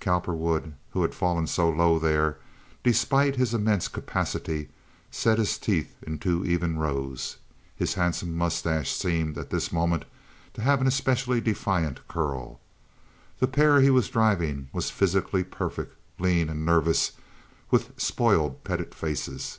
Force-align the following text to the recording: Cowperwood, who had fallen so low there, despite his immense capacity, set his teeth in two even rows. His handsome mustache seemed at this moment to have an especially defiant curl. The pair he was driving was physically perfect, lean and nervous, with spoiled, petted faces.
Cowperwood, 0.00 0.72
who 0.92 1.02
had 1.02 1.14
fallen 1.14 1.46
so 1.46 1.68
low 1.68 1.98
there, 1.98 2.38
despite 2.82 3.36
his 3.36 3.52
immense 3.52 3.86
capacity, 3.86 4.70
set 5.10 5.36
his 5.38 5.58
teeth 5.58 5.94
in 6.00 6.18
two 6.18 6.42
even 6.46 6.78
rows. 6.78 7.36
His 7.76 7.92
handsome 7.92 8.34
mustache 8.34 8.90
seemed 8.90 9.36
at 9.36 9.50
this 9.50 9.70
moment 9.70 10.06
to 10.54 10.62
have 10.62 10.80
an 10.80 10.86
especially 10.86 11.42
defiant 11.42 12.08
curl. 12.08 12.60
The 13.40 13.46
pair 13.46 13.82
he 13.82 13.90
was 13.90 14.08
driving 14.08 14.70
was 14.72 14.88
physically 14.90 15.44
perfect, 15.44 15.94
lean 16.18 16.48
and 16.48 16.64
nervous, 16.64 17.12
with 17.70 17.90
spoiled, 18.00 18.64
petted 18.64 18.94
faces. 18.94 19.58